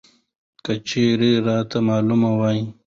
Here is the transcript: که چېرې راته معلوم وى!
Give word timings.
که 0.63 0.73
چېرې 0.87 1.31
راته 1.47 1.77
معلوم 1.87 2.21
وى! 2.39 2.59